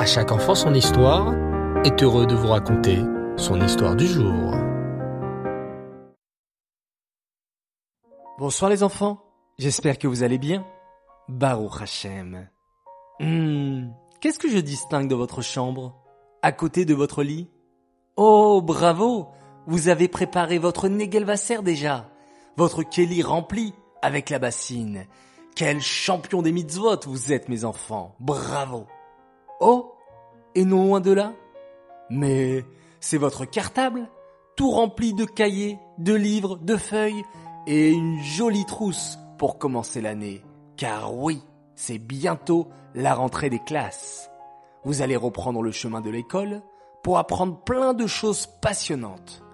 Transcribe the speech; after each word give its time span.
À 0.00 0.06
chaque 0.06 0.32
enfant 0.32 0.54
son 0.54 0.72
histoire 0.72 1.34
est 1.84 2.02
heureux 2.02 2.24
de 2.26 2.34
vous 2.34 2.48
raconter 2.48 3.00
son 3.36 3.60
histoire 3.60 3.94
du 3.94 4.06
jour. 4.06 4.54
Bonsoir 8.38 8.70
les 8.70 8.82
enfants, 8.82 9.22
j'espère 9.58 9.98
que 9.98 10.08
vous 10.08 10.22
allez 10.22 10.38
bien. 10.38 10.66
Baruch 11.28 11.82
Hashem. 11.82 12.48
Hmm, 13.20 13.90
qu'est-ce 14.22 14.38
que 14.38 14.48
je 14.48 14.56
distingue 14.56 15.06
de 15.06 15.14
votre 15.14 15.42
chambre 15.42 16.02
À 16.40 16.50
côté 16.50 16.86
de 16.86 16.94
votre 16.94 17.22
lit? 17.22 17.50
Oh, 18.16 18.62
bravo 18.62 19.28
Vous 19.66 19.88
avez 19.88 20.08
préparé 20.08 20.56
votre 20.56 20.88
Negelvasser 20.88 21.60
déjà. 21.60 22.08
Votre 22.56 22.84
Kelly 22.84 23.22
rempli 23.22 23.74
avec 24.00 24.30
la 24.30 24.38
bassine. 24.38 25.04
Quel 25.54 25.82
champion 25.82 26.40
des 26.40 26.52
mitzvot 26.52 27.00
vous 27.04 27.34
êtes 27.34 27.50
mes 27.50 27.66
enfants. 27.66 28.16
Bravo 28.18 28.86
Oh 29.60 29.94
Et 30.54 30.64
non 30.64 30.86
loin 30.86 31.00
de 31.00 31.12
là 31.12 31.32
Mais 32.08 32.64
c'est 32.98 33.18
votre 33.18 33.44
cartable 33.44 34.08
Tout 34.56 34.70
rempli 34.70 35.12
de 35.12 35.24
cahiers, 35.24 35.78
de 35.98 36.14
livres, 36.14 36.56
de 36.56 36.76
feuilles 36.76 37.24
et 37.66 37.90
une 37.90 38.20
jolie 38.22 38.64
trousse 38.64 39.18
pour 39.38 39.58
commencer 39.58 40.00
l'année. 40.00 40.42
Car 40.76 41.14
oui, 41.14 41.42
c'est 41.74 41.98
bientôt 41.98 42.68
la 42.94 43.14
rentrée 43.14 43.50
des 43.50 43.58
classes. 43.58 44.30
Vous 44.84 45.02
allez 45.02 45.16
reprendre 45.16 45.62
le 45.62 45.70
chemin 45.70 46.00
de 46.00 46.10
l'école 46.10 46.62
pour 47.02 47.18
apprendre 47.18 47.58
plein 47.60 47.94
de 47.94 48.06
choses 48.06 48.46
passionnantes. 48.60 49.44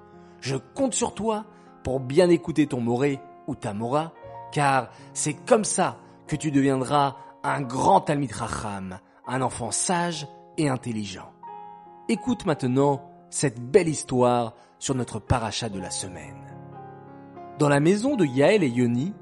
Je 0.41 0.57
compte 0.57 0.95
sur 0.95 1.15
toi 1.15 1.45
pour 1.83 2.01
bien 2.01 2.31
écouter 2.31 2.67
ton 2.67 2.81
moré 2.81 3.21
ou 3.47 3.55
ta 3.55 3.75
mora, 3.75 4.13
car 4.53 4.89
c'est 5.13 5.35
comme 5.35 5.65
ça 5.65 5.99
que 6.27 6.37
tu 6.37 6.51
deviendras 6.51 7.17
un 7.43 7.61
grand 7.61 8.01
Talmid 8.01 8.33
Racham, 8.33 8.99
un 9.27 9.43
enfant 9.43 9.71
sage 9.71 10.27
et 10.57 10.69
intelligent. 10.69 11.33
Écoute 12.09 12.47
maintenant 12.47 13.11
cette 13.31 13.61
belle 13.61 13.89
histoire 13.89 14.55
sur 14.79 14.95
notre 14.95 15.19
paracha 15.19 15.69
de 15.69 15.81
la 15.81 15.91
semaine. 15.91 16.55
Dans 17.59 17.69
la 17.69 17.81
maison 17.81 18.17
de 18.17 18.25
Yaël 18.25 18.63
et 18.63 18.69
Yoni, 18.69 19.15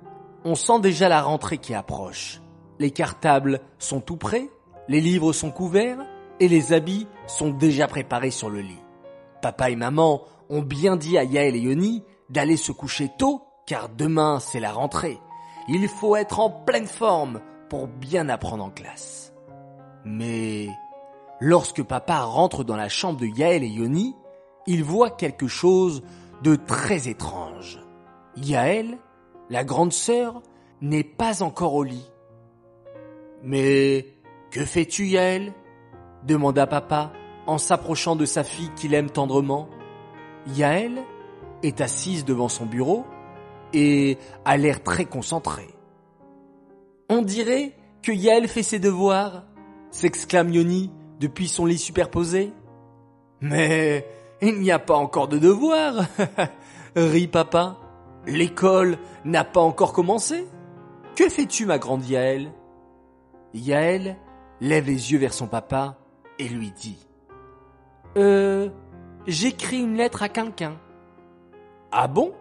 on 0.44 0.54
sent 0.54 0.80
déjà 0.80 1.08
la 1.08 1.22
rentrée 1.22 1.58
qui 1.58 1.74
approche. 1.74 2.42
Les 2.78 2.90
cartables 2.90 3.60
sont 3.78 4.00
tout 4.00 4.16
prêts, 4.16 4.48
les 4.88 5.00
livres 5.00 5.32
sont 5.32 5.50
couverts 5.50 6.04
et 6.40 6.48
les 6.48 6.72
habits 6.72 7.06
sont 7.26 7.50
déjà 7.50 7.86
préparés 7.86 8.30
sur 8.30 8.50
le 8.50 8.60
lit. 8.60 8.82
Papa 9.40 9.70
et 9.70 9.76
maman 9.76 10.22
ont 10.50 10.62
bien 10.62 10.96
dit 10.96 11.16
à 11.16 11.24
Yaël 11.24 11.56
et 11.56 11.60
Yoni 11.60 12.02
d'aller 12.28 12.56
se 12.56 12.72
coucher 12.72 13.10
tôt 13.18 13.42
car 13.66 13.88
demain 13.88 14.40
c'est 14.40 14.60
la 14.60 14.72
rentrée. 14.72 15.18
Il 15.68 15.88
faut 15.88 16.16
être 16.16 16.40
en 16.40 16.50
pleine 16.50 16.86
forme 16.86 17.40
pour 17.70 17.86
bien 17.86 18.28
apprendre 18.28 18.64
en 18.64 18.70
classe. 18.70 19.33
Mais 20.04 20.68
lorsque 21.40 21.82
papa 21.82 22.20
rentre 22.20 22.64
dans 22.64 22.76
la 22.76 22.88
chambre 22.88 23.20
de 23.20 23.26
Yaël 23.26 23.62
et 23.62 23.68
Yoni, 23.68 24.14
il 24.66 24.84
voit 24.84 25.10
quelque 25.10 25.46
chose 25.46 26.02
de 26.42 26.56
très 26.56 27.08
étrange. 27.08 27.80
Yaël, 28.36 28.98
la 29.50 29.64
grande 29.64 29.92
sœur, 29.92 30.42
n'est 30.80 31.04
pas 31.04 31.42
encore 31.42 31.74
au 31.74 31.84
lit. 31.84 32.10
Mais 33.42 34.06
que 34.50 34.64
fais-tu, 34.64 35.06
Yaël 35.06 35.52
demanda 36.24 36.66
papa 36.66 37.12
en 37.46 37.58
s'approchant 37.58 38.16
de 38.16 38.24
sa 38.24 38.44
fille 38.44 38.70
qu'il 38.76 38.94
aime 38.94 39.10
tendrement. 39.10 39.68
Yaël 40.54 41.02
est 41.62 41.80
assise 41.80 42.24
devant 42.24 42.48
son 42.48 42.66
bureau 42.66 43.04
et 43.72 44.18
a 44.44 44.56
l'air 44.56 44.82
très 44.82 45.04
concentrée. 45.04 45.74
On 47.08 47.22
dirait 47.22 47.76
que 48.02 48.12
Yaël 48.12 48.48
fait 48.48 48.62
ses 48.62 48.78
devoirs, 48.78 49.44
s'exclame 49.94 50.52
Yoni 50.52 50.90
depuis 51.20 51.48
son 51.48 51.66
lit 51.66 51.78
superposé. 51.78 52.52
Mais 53.40 54.06
il 54.42 54.60
n'y 54.60 54.72
a 54.72 54.78
pas 54.80 54.96
encore 54.96 55.28
de 55.28 55.38
devoirs, 55.38 56.06
rit 56.96 57.28
papa. 57.28 57.78
L'école 58.26 58.98
n'a 59.24 59.44
pas 59.44 59.60
encore 59.60 59.92
commencé. 59.92 60.46
Que 61.14 61.28
fais-tu, 61.28 61.66
ma 61.66 61.78
grande 61.78 62.04
Yaël? 62.06 62.50
Yaël 63.52 64.16
lève 64.60 64.86
les 64.86 65.12
yeux 65.12 65.18
vers 65.18 65.32
son 65.32 65.46
papa 65.46 65.96
et 66.38 66.48
lui 66.48 66.72
dit 66.72 66.98
Euh, 68.16 68.70
j'écris 69.26 69.80
une 69.80 69.96
lettre 69.96 70.22
à 70.24 70.28
quelqu'un. 70.28 70.76
Ah 71.92 72.08
bon? 72.08 72.32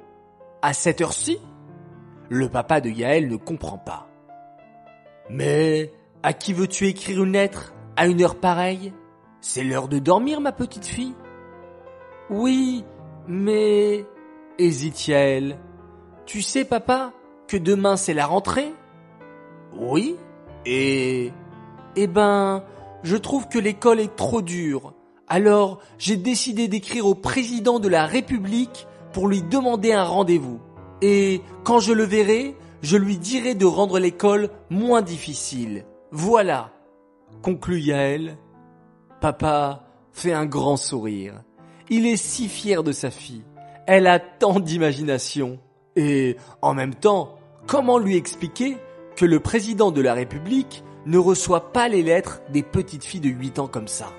À 0.63 0.73
cette 0.73 1.01
heure-ci? 1.01 1.37
Le 2.29 2.49
papa 2.49 2.81
de 2.81 2.89
Yaël 2.89 3.27
ne 3.27 3.35
comprend 3.35 3.77
pas. 3.77 4.07
Mais 5.29 5.91
à 6.23 6.33
qui 6.33 6.53
veux-tu 6.53 6.87
écrire 6.87 7.23
une 7.23 7.33
lettre 7.33 7.73
à 7.95 8.07
une 8.07 8.23
heure 8.23 8.35
pareille? 8.35 8.93
C'est 9.41 9.63
l'heure 9.63 9.89
de 9.89 9.99
dormir, 9.99 10.39
ma 10.39 10.53
petite 10.53 10.85
fille. 10.85 11.15
Oui, 12.29 12.85
mais... 13.27 14.05
hésite 14.57 15.07
Yaël. 15.07 15.59
Tu 16.25 16.41
sais, 16.41 16.63
papa, 16.63 17.11
que 17.47 17.57
demain 17.57 17.97
c'est 17.97 18.13
la 18.13 18.25
rentrée? 18.25 18.73
Oui, 19.77 20.15
et... 20.65 21.31
Eh 21.95 22.07
ben, 22.07 22.63
je 23.03 23.17
trouve 23.17 23.49
que 23.49 23.59
l'école 23.59 23.99
est 23.99 24.15
trop 24.15 24.41
dure. 24.41 24.93
Alors, 25.27 25.79
j'ai 25.97 26.15
décidé 26.15 26.67
d'écrire 26.67 27.05
au 27.05 27.15
président 27.15 27.79
de 27.79 27.89
la 27.89 28.05
République 28.05 28.87
pour 29.11 29.27
lui 29.27 29.43
demander 29.43 29.91
un 29.91 30.03
rendez-vous. 30.03 30.59
Et 31.01 31.41
quand 31.63 31.79
je 31.79 31.91
le 31.91 32.03
verrai, 32.03 32.55
je 32.81 32.97
lui 32.97 33.17
dirai 33.17 33.55
de 33.55 33.65
rendre 33.65 33.99
l'école 33.99 34.49
moins 34.69 35.01
difficile. 35.01 35.85
Voilà, 36.15 36.69
conclut 37.41 37.79
Yaël. 37.79 38.37
Papa 39.19 39.83
fait 40.11 40.31
un 40.31 40.45
grand 40.45 40.77
sourire. 40.77 41.41
Il 41.89 42.05
est 42.05 42.17
si 42.17 42.49
fier 42.49 42.83
de 42.83 42.91
sa 42.91 43.09
fille. 43.09 43.41
Elle 43.87 44.05
a 44.05 44.19
tant 44.19 44.59
d'imagination. 44.59 45.57
Et 45.95 46.37
en 46.61 46.75
même 46.75 46.93
temps, 46.93 47.39
comment 47.65 47.97
lui 47.97 48.15
expliquer 48.15 48.77
que 49.15 49.25
le 49.25 49.39
président 49.39 49.89
de 49.89 50.01
la 50.01 50.13
République 50.13 50.83
ne 51.07 51.17
reçoit 51.17 51.73
pas 51.73 51.87
les 51.87 52.03
lettres 52.03 52.43
des 52.51 52.61
petites 52.61 53.05
filles 53.05 53.19
de 53.19 53.29
8 53.29 53.57
ans 53.57 53.67
comme 53.67 53.87
ça? 53.87 54.13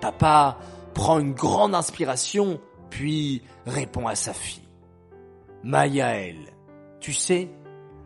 Papa 0.00 0.58
prend 0.94 1.18
une 1.18 1.34
grande 1.34 1.74
inspiration, 1.74 2.60
puis 2.88 3.42
répond 3.66 4.06
à 4.06 4.14
sa 4.14 4.32
fille. 4.32 4.68
Mayaël, 5.64 6.36
tu 7.00 7.12
sais, 7.12 7.48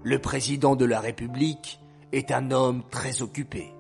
le 0.05 0.19
président 0.19 0.75
de 0.75 0.87
la 0.87 1.01
République 1.01 1.81
est 2.13 2.31
un 2.33 2.51
homme 2.51 2.83
très 2.91 3.23
occupé. 3.23 3.73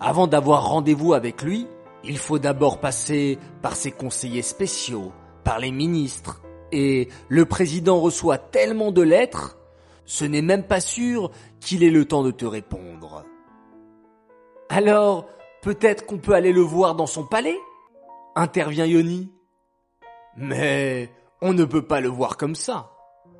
Avant 0.00 0.26
d'avoir 0.26 0.68
rendez-vous 0.68 1.14
avec 1.14 1.42
lui, 1.42 1.66
il 2.04 2.18
faut 2.18 2.38
d'abord 2.38 2.80
passer 2.80 3.38
par 3.62 3.76
ses 3.76 3.90
conseillers 3.90 4.42
spéciaux, 4.42 5.12
par 5.44 5.58
les 5.58 5.70
ministres, 5.70 6.42
et 6.72 7.08
le 7.28 7.44
président 7.46 8.00
reçoit 8.00 8.38
tellement 8.38 8.90
de 8.90 9.02
lettres, 9.02 9.58
ce 10.06 10.24
n'est 10.24 10.42
même 10.42 10.64
pas 10.64 10.80
sûr 10.80 11.30
qu'il 11.60 11.82
ait 11.82 11.90
le 11.90 12.04
temps 12.04 12.22
de 12.22 12.30
te 12.30 12.44
répondre. 12.44 13.24
Alors, 14.68 15.26
peut-être 15.62 16.04
qu'on 16.04 16.18
peut 16.18 16.34
aller 16.34 16.52
le 16.52 16.60
voir 16.60 16.94
dans 16.94 17.06
son 17.06 17.24
palais? 17.24 17.56
Intervient 18.34 18.86
Yoni. 18.86 19.30
Mais 20.36 21.10
on 21.40 21.52
ne 21.52 21.64
peut 21.64 21.86
pas 21.86 22.00
le 22.00 22.08
voir 22.08 22.36
comme 22.36 22.56
ça. 22.56 22.90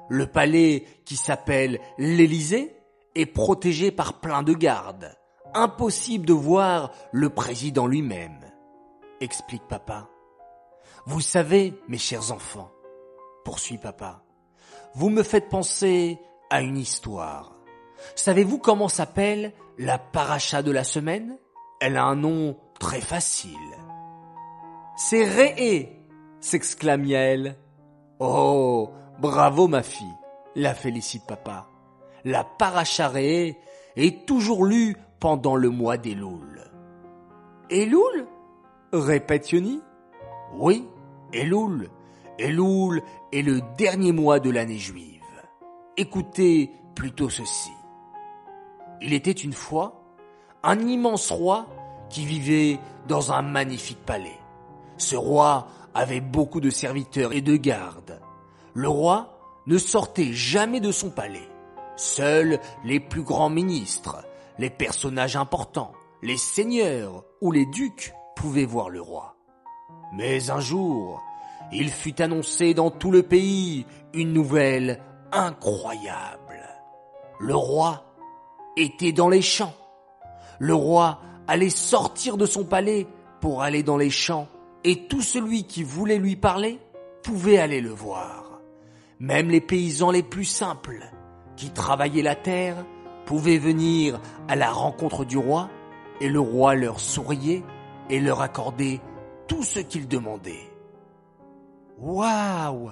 Le 0.08 0.26
palais 0.26 0.84
qui 1.04 1.16
s'appelle 1.16 1.80
l'Élysée 1.98 2.76
est 3.14 3.26
protégé 3.26 3.90
par 3.90 4.20
plein 4.20 4.42
de 4.42 4.52
gardes. 4.52 5.16
Impossible 5.54 6.26
de 6.26 6.32
voir 6.32 6.90
le 7.12 7.30
président 7.30 7.86
lui-même, 7.86 8.40
explique 9.20 9.66
papa. 9.68 10.08
Vous 11.06 11.20
savez, 11.20 11.74
mes 11.86 11.98
chers 11.98 12.32
enfants, 12.32 12.72
poursuit 13.44 13.78
papa, 13.78 14.22
vous 14.94 15.10
me 15.10 15.22
faites 15.22 15.48
penser 15.48 16.18
à 16.50 16.60
une 16.60 16.78
histoire. 16.78 17.54
Savez-vous 18.16 18.58
comment 18.58 18.88
s'appelle 18.88 19.52
la 19.78 19.98
paracha 19.98 20.62
de 20.62 20.70
la 20.70 20.84
semaine? 20.84 21.38
Elle 21.80 21.96
a 21.96 22.04
un 22.04 22.16
nom 22.16 22.56
très 22.80 23.00
facile. 23.00 23.52
C'est 24.96 25.24
Réé 25.24 26.00
s'exclame 26.40 27.04
Yael. 27.04 27.56
Oh, 28.20 28.90
bravo 29.18 29.66
ma 29.66 29.82
fille, 29.82 30.14
la 30.54 30.74
félicite 30.74 31.26
papa. 31.26 31.68
La 32.24 32.42
paracha 32.42 33.08
Réé 33.08 33.58
est 33.96 34.26
toujours 34.26 34.64
lue 34.64 34.96
pendant 35.20 35.56
le 35.56 35.68
mois 35.68 35.98
d'Elul. 35.98 36.62
Elul 37.70 38.26
répète 38.92 39.50
Yoni. 39.52 39.80
Oui, 40.54 40.86
Elul. 41.32 41.90
Elul 42.38 43.02
est 43.32 43.42
le 43.42 43.60
dernier 43.76 44.12
mois 44.12 44.40
de 44.40 44.50
l'année 44.50 44.78
juive. 44.78 45.20
Écoutez 45.96 46.70
plutôt 46.94 47.28
ceci. 47.28 47.72
Il 49.02 49.12
était 49.12 49.30
une 49.30 49.52
fois 49.52 50.02
un 50.62 50.78
immense 50.80 51.30
roi 51.30 51.66
qui 52.08 52.24
vivait 52.24 52.78
dans 53.06 53.32
un 53.32 53.42
magnifique 53.42 54.04
palais. 54.04 54.38
Ce 54.96 55.14
roi 55.14 55.68
avait 55.92 56.20
beaucoup 56.20 56.60
de 56.60 56.70
serviteurs 56.70 57.32
et 57.32 57.42
de 57.42 57.56
gardes. 57.56 58.20
Le 58.72 58.88
roi 58.88 59.38
ne 59.66 59.76
sortait 59.78 60.32
jamais 60.32 60.80
de 60.80 60.90
son 60.90 61.10
palais. 61.10 61.48
Seuls 61.96 62.58
les 62.84 62.98
plus 62.98 63.22
grands 63.22 63.50
ministres, 63.50 64.24
les 64.58 64.70
personnages 64.70 65.36
importants, 65.36 65.92
les 66.22 66.36
seigneurs 66.36 67.24
ou 67.40 67.52
les 67.52 67.66
ducs 67.66 68.14
pouvaient 68.34 68.64
voir 68.64 68.90
le 68.90 69.00
roi. 69.00 69.36
Mais 70.12 70.50
un 70.50 70.60
jour, 70.60 71.22
il 71.72 71.90
fut 71.90 72.20
annoncé 72.20 72.74
dans 72.74 72.90
tout 72.90 73.10
le 73.10 73.22
pays 73.22 73.86
une 74.12 74.32
nouvelle 74.32 75.00
incroyable. 75.32 76.62
Le 77.40 77.54
roi 77.54 78.04
était 78.76 79.12
dans 79.12 79.28
les 79.28 79.42
champs. 79.42 79.74
Le 80.58 80.74
roi 80.74 81.20
allait 81.46 81.70
sortir 81.70 82.36
de 82.36 82.46
son 82.46 82.64
palais 82.64 83.06
pour 83.40 83.62
aller 83.62 83.82
dans 83.82 83.96
les 83.96 84.10
champs 84.10 84.48
et 84.82 85.06
tout 85.06 85.22
celui 85.22 85.64
qui 85.64 85.82
voulait 85.82 86.18
lui 86.18 86.36
parler 86.36 86.80
pouvait 87.22 87.58
aller 87.58 87.80
le 87.80 87.90
voir. 87.90 88.60
Même 89.18 89.48
les 89.48 89.60
paysans 89.60 90.10
les 90.10 90.22
plus 90.22 90.44
simples 90.44 91.10
qui 91.56 91.70
travaillaient 91.70 92.22
la 92.22 92.34
terre 92.34 92.84
pouvaient 93.26 93.58
venir 93.58 94.20
à 94.48 94.56
la 94.56 94.70
rencontre 94.70 95.24
du 95.24 95.38
roi 95.38 95.70
et 96.20 96.28
le 96.28 96.40
roi 96.40 96.74
leur 96.74 97.00
souriait 97.00 97.62
et 98.10 98.20
leur 98.20 98.40
accordait 98.42 99.00
tout 99.48 99.62
ce 99.62 99.80
qu'ils 99.80 100.08
demandaient. 100.08 100.70
Waouh 101.98 102.90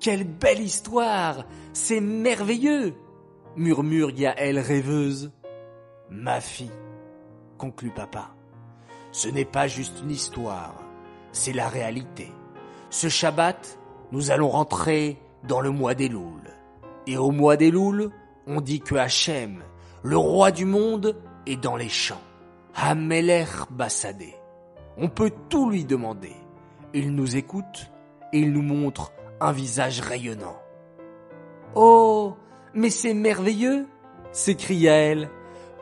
Quelle 0.00 0.24
belle 0.24 0.60
histoire 0.60 1.44
C'est 1.72 2.00
merveilleux 2.00 2.94
murmure 3.56 4.10
Yael 4.10 4.58
rêveuse. 4.58 5.32
Ma 6.10 6.40
fille, 6.40 6.70
conclut 7.58 7.90
papa, 7.90 8.30
ce 9.10 9.28
n'est 9.28 9.44
pas 9.44 9.66
juste 9.66 10.02
une 10.02 10.10
histoire, 10.10 10.74
c'est 11.32 11.52
la 11.52 11.68
réalité. 11.68 12.32
Ce 12.90 13.08
Shabbat, 13.08 13.78
nous 14.12 14.30
allons 14.30 14.48
rentrer 14.48 15.20
dans 15.44 15.60
le 15.60 15.70
mois 15.70 15.94
des 15.94 16.08
Louls. 16.08 16.55
Et 17.06 17.16
au 17.16 17.30
mois 17.30 17.56
des 17.56 17.70
Louls, 17.70 18.10
on 18.46 18.60
dit 18.60 18.80
que 18.80 18.94
Hachem, 18.94 19.62
le 20.02 20.16
roi 20.16 20.50
du 20.50 20.64
monde, 20.64 21.16
est 21.46 21.56
dans 21.56 21.76
les 21.76 21.88
champs. 21.88 22.22
Hamelech 22.74 23.70
Bassadé. 23.70 24.34
On 24.98 25.08
peut 25.08 25.32
tout 25.48 25.70
lui 25.70 25.84
demander. 25.84 26.32
Il 26.94 27.14
nous 27.14 27.36
écoute 27.36 27.90
et 28.32 28.40
il 28.40 28.52
nous 28.52 28.62
montre 28.62 29.12
un 29.40 29.52
visage 29.52 30.00
rayonnant. 30.00 30.56
Oh, 31.74 32.34
mais 32.74 32.90
c'est 32.90 33.14
merveilleux 33.14 33.86
s'écria-elle. 34.36 35.30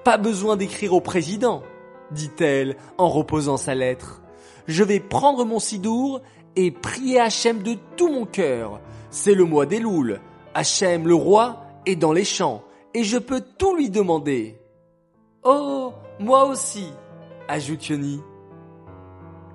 Pas 0.04 0.16
besoin 0.16 0.56
d'écrire 0.56 0.94
au 0.94 1.00
président, 1.00 1.62
dit-elle 2.10 2.76
en 2.98 3.08
reposant 3.08 3.56
sa 3.56 3.74
lettre. 3.74 4.22
Je 4.66 4.84
vais 4.84 5.00
prendre 5.00 5.44
mon 5.44 5.58
sidour 5.58 6.20
et 6.56 6.70
prier 6.70 7.20
Hachem 7.20 7.62
de 7.62 7.76
tout 7.96 8.08
mon 8.08 8.24
cœur. 8.24 8.80
C'est 9.10 9.34
le 9.34 9.44
mois 9.44 9.66
des 9.66 9.80
Louls. 9.80 10.20
Hachem, 10.54 11.06
le 11.06 11.14
roi, 11.14 11.60
est 11.84 11.96
dans 11.96 12.12
les 12.12 12.24
champs 12.24 12.62
et 12.94 13.02
je 13.02 13.18
peux 13.18 13.40
tout 13.40 13.76
lui 13.76 13.90
demander. 13.90 14.58
Oh, 15.42 15.92
moi 16.20 16.46
aussi, 16.46 16.92
ajoute 17.48 17.88
Yoni. 17.88 18.20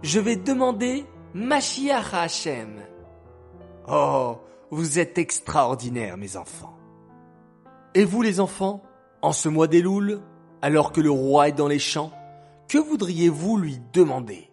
Je 0.01 0.19
vais 0.19 0.35
demander 0.35 1.05
Mashiach 1.33 2.13
à 2.13 2.21
Hachem. 2.23 2.81
Oh, 3.87 4.37
vous 4.71 4.99
êtes 4.99 5.17
extraordinaires, 5.17 6.17
mes 6.17 6.37
enfants. 6.37 6.77
Et 7.95 8.03
vous, 8.03 8.21
les 8.21 8.39
enfants, 8.39 8.83
en 9.21 9.31
ce 9.31 9.49
mois 9.49 9.67
des 9.67 9.81
Louls, 9.81 10.21
alors 10.61 10.91
que 10.91 11.01
le 11.01 11.09
roi 11.09 11.47
est 11.47 11.53
dans 11.53 11.67
les 11.67 11.79
champs, 11.79 12.11
que 12.67 12.77
voudriez-vous 12.77 13.57
lui 13.57 13.81
demander? 13.93 14.51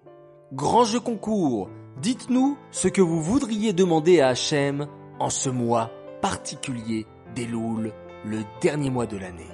Grand 0.52 0.84
jeu 0.84 1.00
concours, 1.00 1.68
dites-nous 2.00 2.56
ce 2.70 2.88
que 2.88 3.02
vous 3.02 3.20
voudriez 3.20 3.72
demander 3.72 4.20
à 4.20 4.28
Hachem 4.28 4.86
en 5.18 5.28
ce 5.28 5.50
mois 5.50 5.90
particulier 6.28 7.06
des 7.36 7.46
Louls, 7.46 7.92
le 8.24 8.38
dernier 8.60 8.90
mois 8.90 9.06
de 9.06 9.16
l'année. 9.16 9.46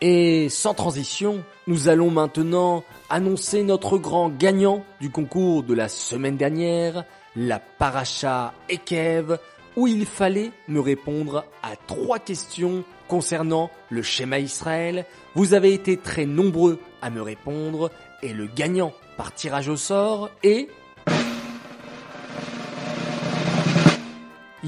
Et 0.00 0.48
sans 0.48 0.72
transition, 0.72 1.42
nous 1.66 1.88
allons 1.88 2.12
maintenant 2.12 2.84
annoncer 3.10 3.64
notre 3.64 3.98
grand 3.98 4.28
gagnant 4.28 4.84
du 5.00 5.10
concours 5.10 5.64
de 5.64 5.74
la 5.74 5.88
semaine 5.88 6.36
dernière, 6.36 7.02
la 7.34 7.58
Paracha 7.58 8.54
Ekev, 8.70 9.36
où 9.74 9.88
il 9.88 10.06
fallait 10.06 10.52
me 10.68 10.78
répondre 10.78 11.44
à 11.64 11.74
trois 11.88 12.20
questions 12.20 12.84
concernant 13.08 13.68
le 13.90 14.02
schéma 14.02 14.38
Israël. 14.38 15.06
Vous 15.34 15.54
avez 15.54 15.74
été 15.74 15.96
très 15.96 16.24
nombreux 16.24 16.78
à 17.00 17.10
me 17.10 17.20
répondre 17.20 17.90
et 18.22 18.32
le 18.32 18.46
gagnant 18.46 18.92
par 19.16 19.34
tirage 19.34 19.68
au 19.68 19.76
sort 19.76 20.30
est 20.44 20.68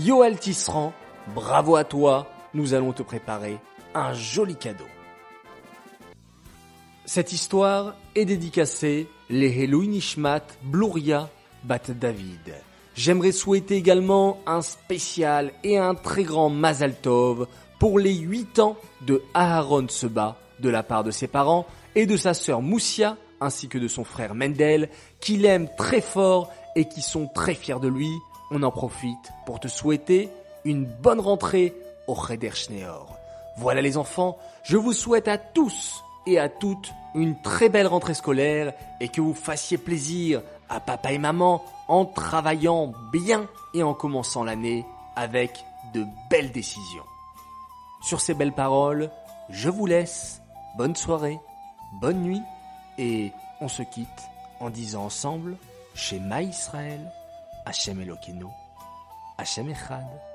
Yoel 0.05 0.39
Tisserand. 0.39 0.93
Bravo 1.35 1.77
à 1.77 1.85
toi, 1.85 2.27
nous 2.53 2.75
allons 2.75 2.93
te 2.93 3.03
préparer 3.03 3.57
un 3.95 4.13
joli 4.13 4.55
cadeau. 4.55 4.85
Cette 7.07 7.33
histoire 7.33 7.95
est 8.15 8.27
dédicacée 8.27 9.09
les 9.31 9.63
Elohim 9.63 9.93
Nishmat 9.93 10.43
Bluria 10.63 11.31
Bat 11.63 11.93
David. 11.99 12.55
J'aimerais 12.95 13.33
souhaiter 13.33 13.77
également 13.77 14.41
un 14.47 14.61
spécial 14.61 15.53
et 15.63 15.79
un 15.79 15.95
très 15.95 16.25
grand 16.25 16.51
Mazal 16.51 17.01
Tov 17.01 17.47
pour 17.79 17.99
les 17.99 18.15
8 18.15 18.59
ans 18.59 18.77
de 19.07 19.23
Aharon 19.33 19.89
Seba 19.89 20.37
de 20.61 20.69
la 20.69 20.83
part 20.83 21.05
de 21.05 21.13
ses 21.13 21.29
parents 21.29 21.67
et 21.95 22.05
de 22.05 22.19
sa 22.19 22.35
sœur 22.35 22.61
Moussia 22.61 23.17
ainsi 23.41 23.69
que 23.69 23.79
de 23.79 23.89
son 23.89 24.05
frère 24.05 24.35
Mendel 24.35 24.91
qui 25.21 25.39
l'aiment 25.39 25.71
très 25.79 26.03
fort 26.03 26.53
et 26.77 26.89
qui 26.89 27.01
sont 27.01 27.27
très 27.27 27.55
fiers 27.55 27.81
de 27.81 27.89
lui. 27.89 28.11
On 28.57 28.63
en 28.63 28.71
profite 28.71 29.33
pour 29.47 29.59
te 29.59 29.67
souhaiter 29.67 30.31
une 30.65 30.85
bonne 30.85 31.19
rentrée 31.19 31.75
au 32.07 32.15
Cheder 32.15 32.53
Schneor. 32.53 33.19
Voilà 33.57 33.83
les 33.83 33.97
enfants, 33.97 34.39
je 34.63 34.77
vous 34.77 34.93
souhaite 34.93 35.27
à 35.27 35.39
tous 35.39 36.05
et 36.25 36.39
à 36.39 36.49
toutes 36.49 36.93
une 37.17 37.35
très 37.43 37.69
belle 37.69 37.89
rentrée 37.89 38.15
scolaire 38.15 38.73
et 39.01 39.09
que 39.09 39.21
vous 39.21 39.35
fassiez 39.35 39.77
plaisir 39.77 40.41
à 40.69 40.79
papa 40.79 41.11
et 41.11 41.19
maman 41.19 41.65
en 41.89 42.05
travaillant 42.05 42.93
bien 43.13 43.49
et 43.75 43.83
en 43.83 43.93
commençant 43.93 44.45
l'année 44.45 44.87
avec 45.17 45.65
de 45.93 46.07
belles 46.31 46.53
décisions. 46.53 47.03
Sur 48.03 48.21
ces 48.21 48.35
belles 48.35 48.53
paroles, 48.53 49.11
je 49.51 49.69
vous 49.69 49.87
laisse. 49.87 50.41
Bonne 50.79 50.95
soirée, 50.95 51.41
bonne 52.01 52.23
nuit 52.23 52.43
et 52.99 53.33
on 53.61 53.67
se 53.67 53.83
quitte 53.83 54.09
en 54.61 54.71
disant 54.71 55.07
ensemble 55.07 55.57
chez 55.97 56.21
Ma 56.21 56.43
Israël, 56.43 57.01
Hachem 57.65 58.01
Elokeinu, 58.01 58.51
Hachem 59.39 59.69
Echad. 59.71 60.34